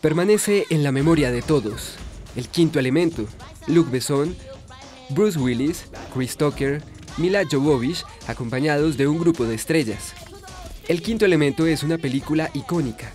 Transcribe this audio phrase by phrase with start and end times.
[0.00, 1.94] Permanece en la memoria de todos.
[2.36, 3.26] El quinto elemento,
[3.66, 4.36] Luke Besson,
[5.10, 6.82] Bruce Willis, Chris Tucker,
[7.16, 10.14] Mila Jovovich, acompañados de un grupo de estrellas.
[10.88, 13.12] El quinto elemento es una película icónica.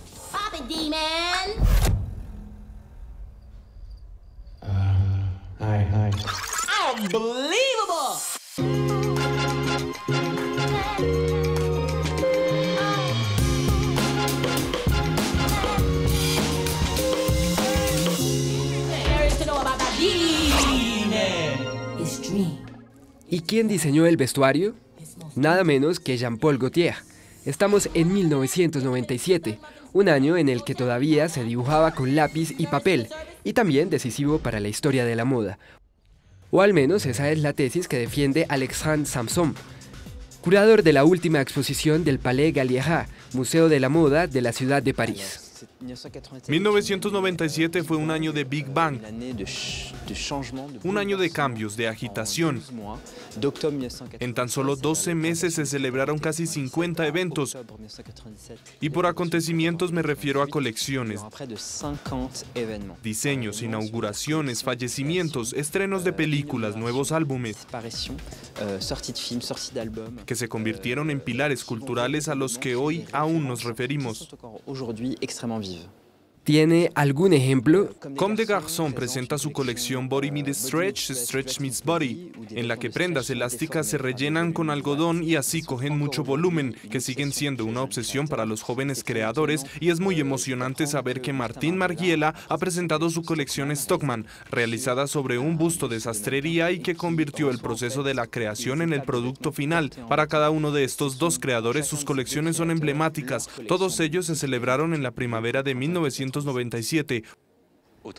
[23.29, 24.73] ¿Y quién diseñó el vestuario?
[25.35, 26.95] Nada menos que Jean-Paul Gaultier.
[27.45, 29.59] Estamos en 1997,
[29.91, 33.09] un año en el que todavía se dibujaba con lápiz y papel,
[33.43, 35.59] y también decisivo para la historia de la moda.
[36.51, 39.55] O al menos esa es la tesis que defiende Alexandre Samson,
[40.41, 44.81] curador de la última exposición del Palais Galliera, Museo de la Moda de la ciudad
[44.81, 45.46] de París.
[45.79, 48.99] 1997 fue un año de Big Bang,
[50.83, 52.61] un año de cambios, de agitación.
[54.19, 57.57] En tan solo 12 meses se celebraron casi 50 eventos.
[58.81, 61.21] Y por acontecimientos me refiero a colecciones,
[63.03, 67.67] diseños, inauguraciones, fallecimientos, estrenos de películas, nuevos álbumes,
[70.25, 74.29] que se convirtieron en pilares culturales a los que hoy aún nos referimos.
[75.67, 76.06] vive.
[76.47, 77.89] ¿Tiene algún ejemplo?
[78.15, 82.89] Comme des Garçons presenta su colección Body Meets Stretch, Stretch Meets Body, en la que
[82.89, 87.81] prendas elásticas se rellenan con algodón y así cogen mucho volumen, que siguen siendo una
[87.81, 93.09] obsesión para los jóvenes creadores y es muy emocionante saber que Martín Margiela ha presentado
[93.09, 98.13] su colección Stockman, realizada sobre un busto de sastrería y que convirtió el proceso de
[98.13, 99.91] la creación en el producto final.
[100.07, 104.93] Para cada uno de estos dos creadores sus colecciones son emblemáticas, todos ellos se celebraron
[104.93, 107.23] en la primavera de 1900 1997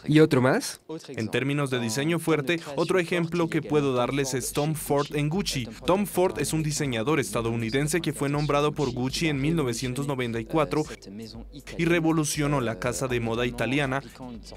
[0.06, 0.81] ¿Y otro más?
[1.09, 5.69] En términos de diseño fuerte, otro ejemplo que puedo darles es Tom Ford en Gucci.
[5.87, 10.84] Tom Ford es un diseñador estadounidense que fue nombrado por Gucci en 1994
[11.76, 14.03] y revolucionó la casa de moda italiana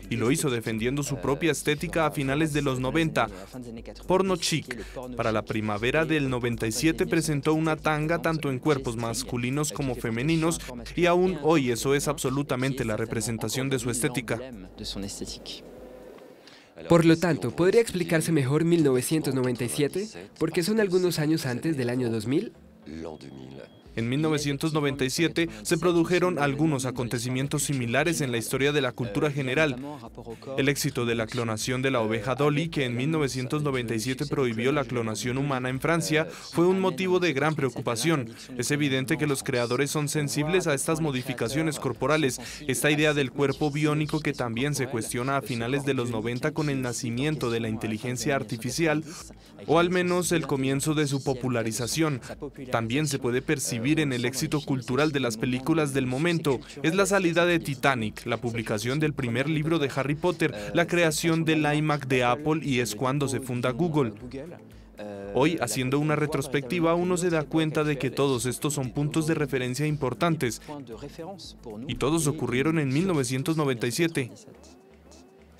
[0.09, 3.27] y lo hizo defendiendo su propia estética a finales de los 90.
[4.07, 4.83] Porno chic.
[5.15, 10.59] Para la primavera del 97 presentó una tanga tanto en cuerpos masculinos como femeninos
[10.95, 14.39] y aún hoy eso es absolutamente la representación de su estética.
[16.89, 20.07] Por lo tanto, ¿podría explicarse mejor 1997?
[20.39, 22.53] Porque son algunos años antes del año 2000.
[23.95, 29.75] En 1997 se produjeron algunos acontecimientos similares en la historia de la cultura general.
[30.57, 35.37] El éxito de la clonación de la oveja Dolly, que en 1997 prohibió la clonación
[35.37, 38.33] humana en Francia, fue un motivo de gran preocupación.
[38.57, 43.71] Es evidente que los creadores son sensibles a estas modificaciones corporales, esta idea del cuerpo
[43.71, 47.67] biónico que también se cuestiona a finales de los 90 con el nacimiento de la
[47.67, 49.03] inteligencia artificial,
[49.67, 52.21] o al menos el comienzo de su popularización.
[52.71, 57.07] También se puede percibir en el éxito cultural de las películas del momento es la
[57.07, 62.07] salida de Titanic, la publicación del primer libro de Harry Potter, la creación del iMac
[62.07, 64.13] de Apple y es cuando se funda Google.
[65.33, 69.33] Hoy, haciendo una retrospectiva, uno se da cuenta de que todos estos son puntos de
[69.33, 70.61] referencia importantes
[71.87, 74.31] y todos ocurrieron en 1997.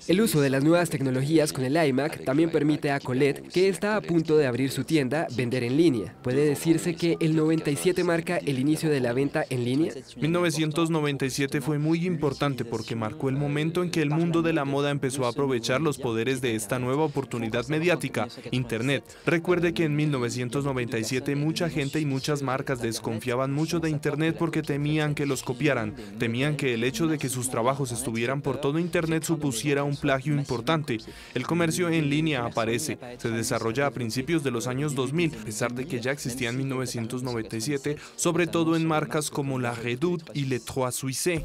[0.08, 3.94] El uso de las nuevas tecnologías con el iMac también permite a Colette, que está
[3.94, 6.12] a punto de abrir su tienda, vender en línea.
[6.22, 9.92] ¿Puede decirse que el 97 marca el inicio de la venta en línea?
[10.16, 14.90] 1997 fue muy importante porque marcó el momento en que el mundo de la moda
[14.90, 19.04] empezó a aprovechar los poderes de esta nueva oportunidad mediática, Internet.
[19.24, 25.14] Recuerde que en 1997 mucha gente y muchas marcas desconfiaban mucho de Internet porque temían
[25.14, 29.22] que los copiaran, temían que el hecho de que sus trabajos estuvieran por todo Internet
[29.22, 30.98] supusiera un un plagio importante.
[31.34, 35.74] El comercio en línea aparece, se desarrolla a principios de los años 2000, a pesar
[35.74, 40.60] de que ya existía en 1997, sobre todo en marcas como la Redoute y Le
[40.60, 41.42] Trois Suisse.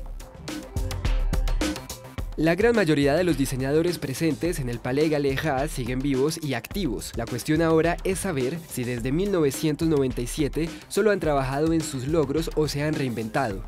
[2.37, 7.11] La gran mayoría de los diseñadores presentes en el Palais Galéja siguen vivos y activos.
[7.15, 12.67] La cuestión ahora es saber si desde 1997 solo han trabajado en sus logros o
[12.67, 13.63] se han reinventado.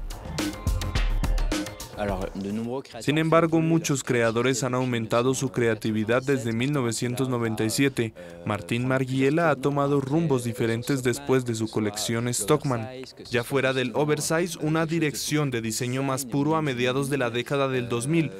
[2.99, 8.13] Sin embargo, muchos creadores han aumentado su creatividad desde 1997.
[8.45, 12.87] Martín Margiela ha tomado rumbos diferentes después de su colección Stockman.
[13.29, 17.67] Ya fuera del oversize, una dirección de diseño más puro a mediados de la década
[17.67, 18.31] del 2000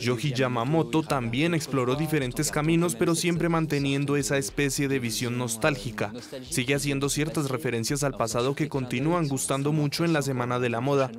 [0.00, 6.12] Yoji Yamamoto también exploró diferentes caminos, pero siempre manteniendo esa especie de visión nostálgica.
[6.50, 10.80] Sigue haciendo ciertas referencias al pasado que continúan gustando mucho en la Semana de la
[10.80, 11.10] Moda.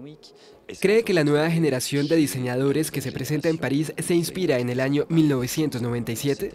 [0.80, 4.70] ¿Cree que la nueva generación de diseñadores que se presenta en París se inspira en
[4.70, 6.52] el año 1997?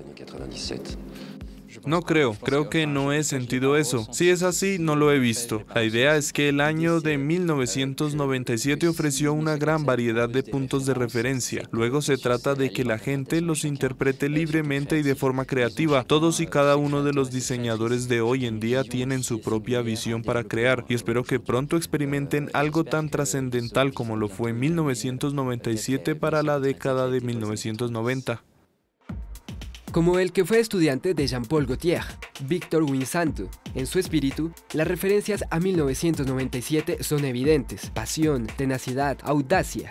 [1.87, 4.07] No creo, creo que no he sentido eso.
[4.13, 5.65] Si es así, no lo he visto.
[5.75, 10.95] La idea es que el año de 1997 ofreció una gran variedad de puntos de
[10.95, 11.69] referencia.
[11.71, 16.05] Luego se trata de que la gente los interprete libremente y de forma creativa.
[16.05, 20.23] Todos y cada uno de los diseñadores de hoy en día tienen su propia visión
[20.23, 26.15] para crear y espero que pronto experimenten algo tan trascendental como lo fue en 1997
[26.17, 28.43] para la década de 1990
[29.93, 32.03] como el que fue estudiante de Jean-Paul Gaultier,
[32.47, 33.49] Victor Winsanto.
[33.75, 39.91] En su espíritu, las referencias a 1997 son evidentes, pasión, tenacidad, audacia.